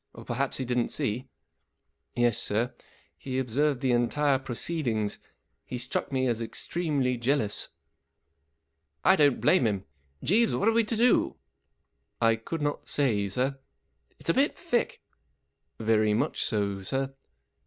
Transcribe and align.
Or 0.13 0.25
perhaps 0.25 0.57
he 0.57 0.65
didn't 0.65 0.87
see?" 0.89 1.29
44 2.17 2.23
Yes, 2.23 2.37
sir, 2.41 2.73
he 3.19 3.37
observed 3.37 3.81
the 3.81 3.91
entire 3.91 4.39
proceed¬ 4.39 4.87
ings. 4.87 5.19
He 5.63 5.77
struck 5.77 6.11
me 6.11 6.25
as 6.25 6.41
extremely 6.41 7.17
jealous."" 7.17 7.69
I 9.05 9.15
don't 9.15 9.39
blame 9.39 9.67
him. 9.67 9.85
Jeeves, 10.23 10.55
what 10.55 10.67
are 10.67 10.71
we 10.71 10.85
to 10.85 10.97
do?" 10.97 11.35
44 12.19 12.27
I 12.29 12.35
could 12.35 12.61
not 12.63 12.89
say, 12.89 13.27
sir." 13.29 13.49
44 14.13 14.15
It's 14.21 14.29
a 14.31 14.33
bit 14.33 14.57
thick." 14.57 15.03
44 15.77 15.85
Very 15.85 16.13
much 16.15 16.45
so, 16.45 16.81
sir." 16.81 17.13